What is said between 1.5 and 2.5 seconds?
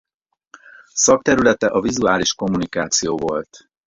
a vizuális